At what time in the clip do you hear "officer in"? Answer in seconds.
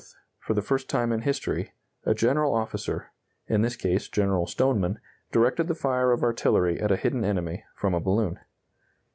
2.55-3.61